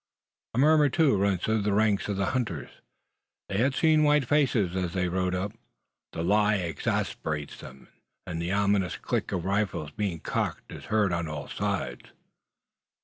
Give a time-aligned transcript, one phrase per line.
[0.55, 2.71] A murmur, too, runs through the ranks of the hunters.
[3.49, 5.51] They had seen white faces as they rode up.
[6.13, 7.87] The lie exasperates them,
[8.25, 12.13] and the ominous click of rifles being cocked is heard on all sides.